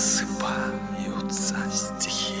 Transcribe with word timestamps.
Просыпаются 0.00 1.56
стихи. 1.70 2.32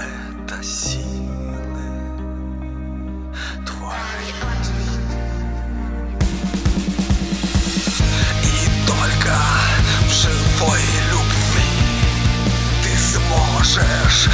Это 0.00 0.60
силы 0.64 1.92
твои. 3.64 4.34
И 8.42 8.88
только 8.88 9.38
в 10.08 10.12
живой 10.12 10.82
любви 11.12 11.70
Ты 12.82 12.98
сможешь 12.98 14.28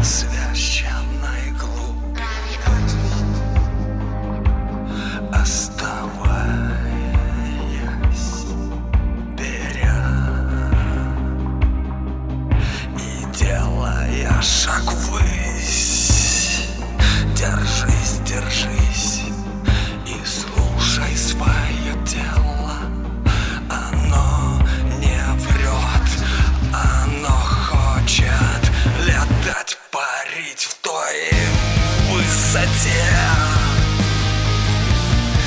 Accident. 0.00 0.39
высоте 32.60 32.90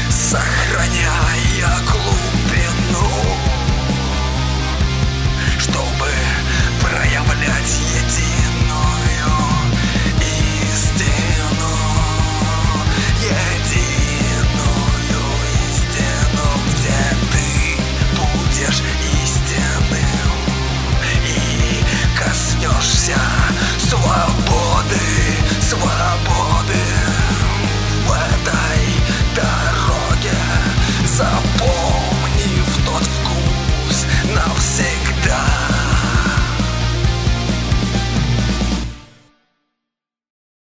Сохраняя 0.09 1.79
клуб. 1.85 2.32